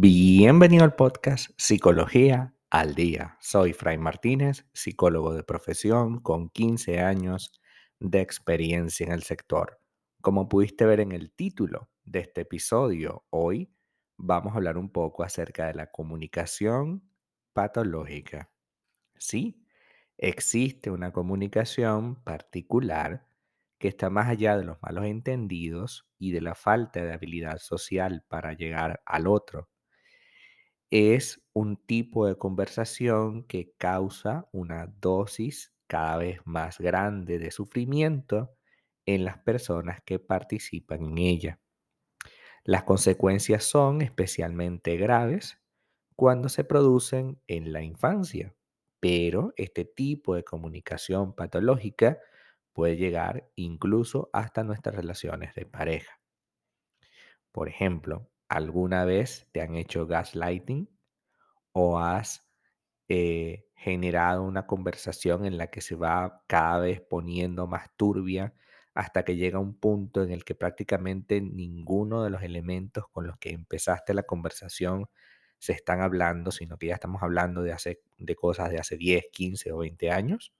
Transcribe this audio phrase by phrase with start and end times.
[0.00, 3.36] Bienvenido al podcast Psicología al Día.
[3.40, 7.60] Soy Fray Martínez, psicólogo de profesión con 15 años
[7.98, 9.80] de experiencia en el sector.
[10.20, 13.74] Como pudiste ver en el título de este episodio, hoy
[14.16, 17.02] vamos a hablar un poco acerca de la comunicación
[17.52, 18.52] patológica.
[19.16, 19.66] Sí,
[20.16, 23.26] existe una comunicación particular
[23.80, 28.24] que está más allá de los malos entendidos y de la falta de habilidad social
[28.28, 29.68] para llegar al otro.
[30.90, 38.56] Es un tipo de conversación que causa una dosis cada vez más grande de sufrimiento
[39.04, 41.60] en las personas que participan en ella.
[42.64, 45.58] Las consecuencias son especialmente graves
[46.16, 48.54] cuando se producen en la infancia,
[49.00, 52.18] pero este tipo de comunicación patológica
[52.72, 56.18] puede llegar incluso hasta nuestras relaciones de pareja.
[57.52, 60.88] Por ejemplo, ¿alguna vez te han hecho gaslighting
[61.72, 62.48] o has
[63.08, 68.54] eh, generado una conversación en la que se va cada vez poniendo más turbia
[68.94, 73.38] hasta que llega un punto en el que prácticamente ninguno de los elementos con los
[73.38, 75.08] que empezaste la conversación
[75.58, 79.26] se están hablando, sino que ya estamos hablando de, hace, de cosas de hace 10,
[79.32, 80.52] 15 o 20 años.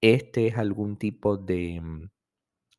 [0.00, 2.10] Este es algún tipo de mm,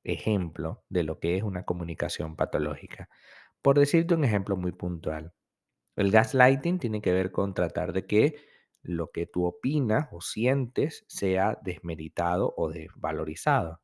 [0.03, 3.09] ejemplo de lo que es una comunicación patológica.
[3.65, 5.33] Por decirte un ejemplo muy puntual,
[5.97, 8.35] el gaslighting tiene que ver con tratar de que
[8.83, 13.81] lo que tú opinas o sientes sea desmeritado o desvalorizado.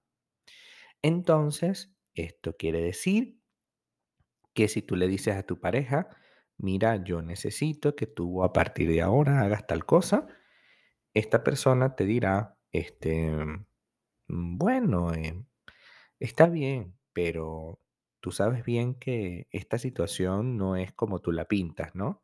[1.03, 3.37] Entonces, esto quiere decir
[4.53, 6.09] que si tú le dices a tu pareja,
[6.57, 10.27] mira, yo necesito que tú a partir de ahora hagas tal cosa,
[11.13, 15.43] esta persona te dirá, este, mm, bueno, eh,
[16.19, 17.79] está bien, pero
[18.21, 22.23] tú sabes bien que esta situación no es como tú la pintas, ¿no?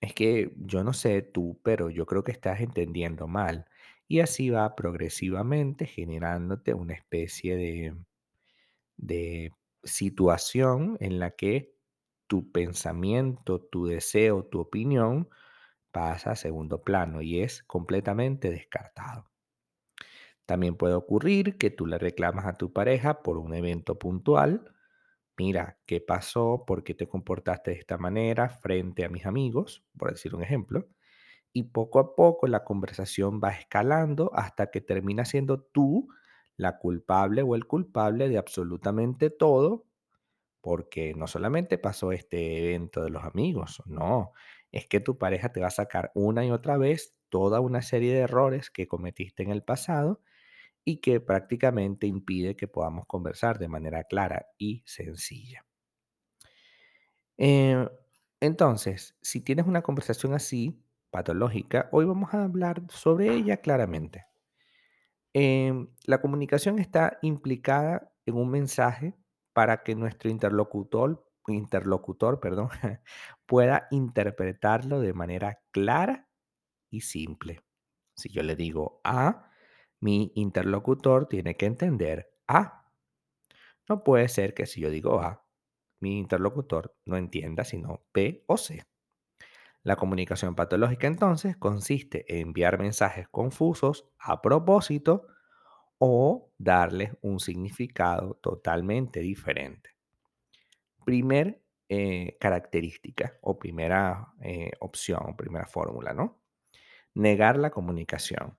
[0.00, 3.66] Es que yo no sé tú, pero yo creo que estás entendiendo mal.
[4.06, 7.96] Y así va progresivamente generándote una especie de,
[8.96, 9.52] de
[9.84, 11.74] situación en la que
[12.26, 15.28] tu pensamiento, tu deseo, tu opinión
[15.92, 19.30] pasa a segundo plano y es completamente descartado.
[20.48, 24.72] También puede ocurrir que tú le reclamas a tu pareja por un evento puntual.
[25.36, 26.64] Mira, ¿qué pasó?
[26.66, 29.84] ¿Por qué te comportaste de esta manera frente a mis amigos?
[29.98, 30.88] Por decir un ejemplo.
[31.52, 36.08] Y poco a poco la conversación va escalando hasta que termina siendo tú
[36.56, 39.86] la culpable o el culpable de absolutamente todo,
[40.60, 44.32] porque no solamente pasó este evento de los amigos, no,
[44.72, 48.14] es que tu pareja te va a sacar una y otra vez toda una serie
[48.14, 50.20] de errores que cometiste en el pasado
[50.88, 55.66] y que prácticamente impide que podamos conversar de manera clara y sencilla.
[57.36, 57.86] Eh,
[58.40, 64.24] entonces, si tienes una conversación así, patológica, hoy vamos a hablar sobre ella claramente.
[65.34, 69.14] Em, la comunicación está implicada en un mensaje
[69.52, 72.70] para que nuestro interlocutor, interlocutor perdón,
[73.44, 76.30] pueda interpretarlo de manera clara
[76.88, 77.60] y simple.
[78.14, 79.47] Si yo le digo A,
[80.00, 82.90] mi interlocutor tiene que entender A.
[83.88, 85.44] No puede ser que si yo digo A,
[86.00, 88.84] mi interlocutor no entienda sino B o C.
[89.82, 95.26] La comunicación patológica entonces consiste en enviar mensajes confusos a propósito
[95.98, 99.90] o darles un significado totalmente diferente.
[101.04, 106.40] Primer eh, característica o primera eh, opción, primera fórmula, ¿no?
[107.14, 108.58] Negar la comunicación.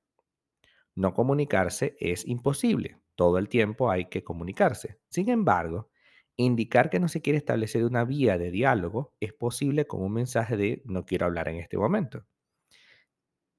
[1.00, 3.00] No comunicarse es imposible.
[3.16, 5.00] Todo el tiempo hay que comunicarse.
[5.08, 5.90] Sin embargo,
[6.36, 10.58] indicar que no se quiere establecer una vía de diálogo es posible con un mensaje
[10.58, 12.26] de no quiero hablar en este momento.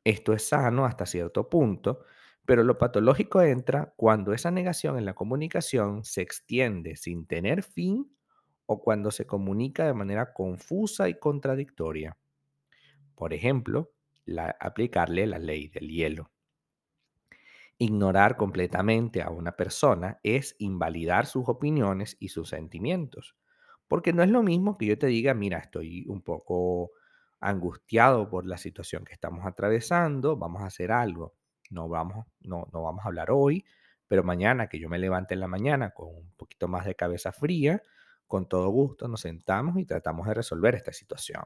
[0.04, 2.04] Esto es sano hasta cierto punto,
[2.44, 8.14] pero lo patológico entra cuando esa negación en la comunicación se extiende sin tener fin
[8.66, 12.18] o cuando se comunica de manera confusa y contradictoria.
[13.14, 13.94] Por ejemplo,
[14.60, 16.30] aplicarle la ley del hielo.
[17.82, 23.36] Ignorar completamente a una persona es invalidar sus opiniones y sus sentimientos,
[23.88, 26.90] porque no es lo mismo que yo te diga, mira, estoy un poco
[27.40, 31.34] angustiado por la situación que estamos atravesando, vamos a hacer algo.
[31.70, 33.64] No vamos, no, no vamos a hablar hoy,
[34.06, 37.32] pero mañana que yo me levante en la mañana con un poquito más de cabeza
[37.32, 37.82] fría,
[38.26, 41.44] con todo gusto nos sentamos y tratamos de resolver esta situación.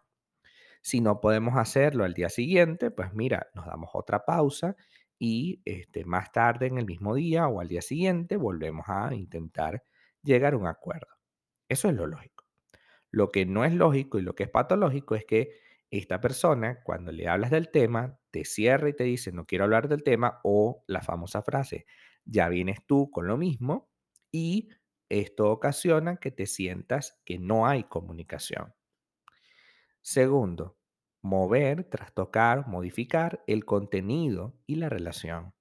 [0.82, 4.76] Si no podemos hacerlo al día siguiente, pues mira, nos damos otra pausa
[5.18, 9.82] y este, más tarde en el mismo día o al día siguiente volvemos a intentar
[10.22, 11.08] llegar a un acuerdo.
[11.68, 12.44] Eso es lo lógico.
[13.10, 15.52] Lo que no es lógico y lo que es patológico es que
[15.90, 19.88] esta persona, cuando le hablas del tema, te cierra y te dice, no quiero hablar
[19.88, 21.86] del tema, o la famosa frase,
[22.24, 23.90] ya vienes tú con lo mismo,
[24.32, 24.70] y
[25.08, 28.74] esto ocasiona que te sientas que no hay comunicación.
[30.02, 30.76] Segundo,
[31.24, 35.54] mover, trastocar, modificar el contenido y la relación.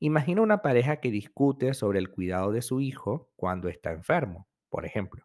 [0.00, 4.84] Imagina una pareja que discute sobre el cuidado de su hijo cuando está enfermo, por
[4.84, 5.24] ejemplo.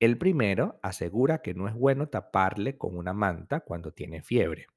[0.00, 4.68] El primero asegura que no es bueno taparle con una manta cuando tiene fiebre,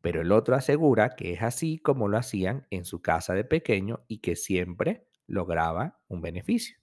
[0.00, 4.04] pero el otro asegura que es así como lo hacían en su casa de pequeño
[4.06, 6.78] y que siempre lograba un beneficio.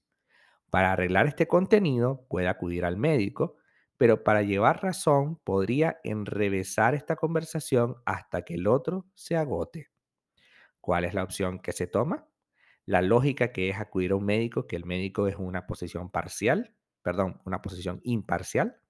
[0.70, 3.56] Para arreglar este contenido puede acudir al médico,
[3.98, 9.90] pero para llevar razón podría enrevesar esta conversación hasta que el otro se agote.
[10.82, 12.28] ¿Cuál es la opción que se toma?
[12.86, 16.76] La lógica que es acudir a un médico, que el médico es una posición parcial,
[17.02, 18.82] perdón, una posición imparcial,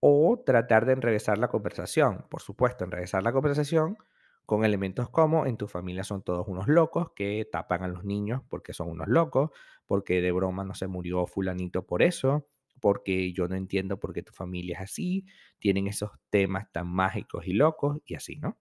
[0.00, 2.26] o tratar de enrevesar la conversación.
[2.30, 3.98] Por supuesto, enrevesar la conversación
[4.46, 8.42] con elementos como en tu familia son todos unos locos que tapan a los niños
[8.48, 9.50] porque son unos locos,
[9.86, 12.46] porque de broma no se murió fulanito por eso,
[12.80, 15.26] porque yo no entiendo por qué tu familia es así,
[15.58, 18.58] tienen esos temas tan mágicos y locos y así, ¿no?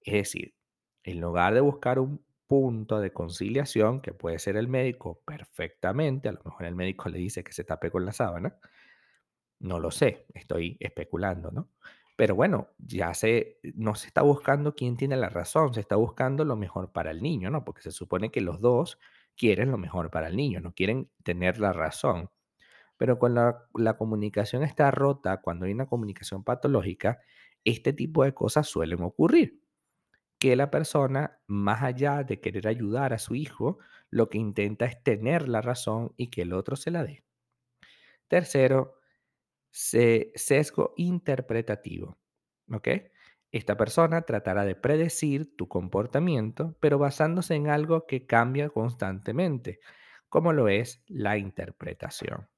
[0.00, 0.54] Es decir,
[1.04, 6.32] en lugar de buscar un punto de conciliación, que puede ser el médico perfectamente, a
[6.32, 8.58] lo mejor el médico le dice que se tape con la sábana,
[9.60, 11.70] no lo sé, estoy especulando, ¿no?
[12.16, 16.44] Pero bueno, ya se, no se está buscando quién tiene la razón, se está buscando
[16.44, 17.64] lo mejor para el niño, ¿no?
[17.64, 18.98] Porque se supone que los dos
[19.36, 22.30] quieren lo mejor para el niño, no quieren tener la razón.
[22.96, 27.20] Pero cuando la, la comunicación está rota, cuando hay una comunicación patológica,
[27.64, 29.60] este tipo de cosas suelen ocurrir
[30.38, 33.78] que la persona, más allá de querer ayudar a su hijo,
[34.10, 37.24] lo que intenta es tener la razón y que el otro se la dé.
[38.28, 38.94] Tercero,
[39.70, 42.18] se- sesgo interpretativo.
[42.72, 42.88] ¿Ok?
[43.52, 49.80] Esta persona tratará de predecir tu comportamiento, pero basándose en algo que cambia constantemente,
[50.28, 52.48] como lo es la interpretación.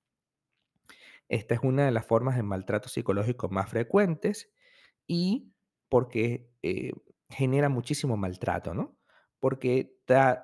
[1.28, 4.50] Esta es una de las formas de maltrato psicológico más frecuentes
[5.06, 5.52] y
[5.88, 6.92] porque eh,
[7.28, 8.96] genera muchísimo maltrato, ¿no?
[9.40, 9.96] Porque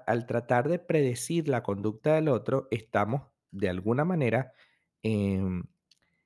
[0.06, 4.52] al tratar de predecir la conducta del otro, estamos de alguna manera
[5.02, 5.64] em,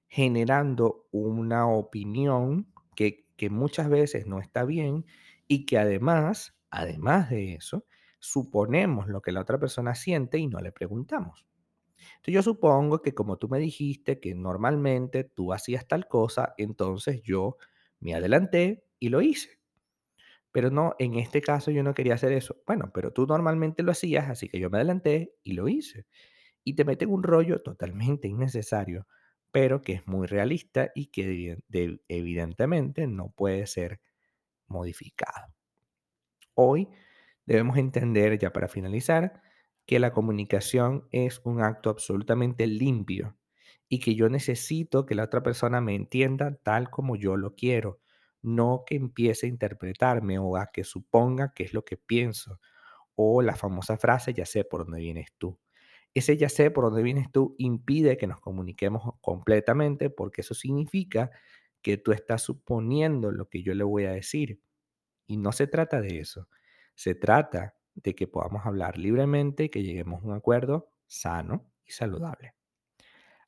[0.08, 5.06] generando una opinión que, que muchas veces no está bien
[5.46, 7.86] y que además, además de eso,
[8.18, 11.46] suponemos lo que la otra persona siente y no le preguntamos.
[11.98, 17.22] Entonces yo supongo que como tú me dijiste que normalmente tú hacías tal cosa, entonces
[17.22, 17.56] yo
[18.00, 19.58] me adelanté y lo hice.
[20.52, 22.56] Pero no, en este caso yo no quería hacer eso.
[22.66, 26.06] Bueno, pero tú normalmente lo hacías, así que yo me adelanté y lo hice.
[26.64, 29.06] Y te meten un rollo totalmente innecesario,
[29.52, 34.00] pero que es muy realista y que evi- de- evidentemente no puede ser
[34.68, 35.54] modificado.
[36.54, 36.88] Hoy
[37.46, 39.42] debemos entender, ya para finalizar,
[39.88, 43.38] que la comunicación es un acto absolutamente limpio
[43.88, 47.98] y que yo necesito que la otra persona me entienda tal como yo lo quiero,
[48.42, 52.60] no que empiece a interpretarme o a que suponga qué es lo que pienso,
[53.14, 55.58] o la famosa frase, ya sé por dónde vienes tú.
[56.12, 61.30] Ese ya sé por dónde vienes tú impide que nos comuniquemos completamente porque eso significa
[61.80, 64.60] que tú estás suponiendo lo que yo le voy a decir
[65.26, 66.46] y no se trata de eso.
[66.94, 71.92] Se trata de que podamos hablar libremente y que lleguemos a un acuerdo sano y
[71.92, 72.54] saludable.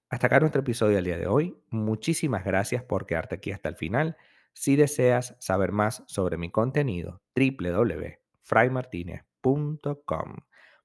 [0.08, 1.56] Hasta acá nuestro episodio del día de hoy.
[1.70, 4.16] Muchísimas gracias por quedarte aquí hasta el final.
[4.52, 10.36] Si deseas saber más sobre mi contenido, www.fraymartinez.com.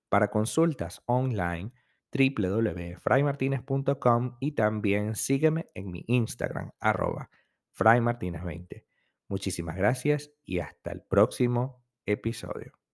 [0.10, 1.72] Para consultas online,
[2.14, 7.32] www.fraymartinez.com y también sígueme en mi Instagram, arroba
[7.78, 8.86] fraymartinez20.
[9.28, 12.78] Muchísimas gracias y hasta el próximo episodio.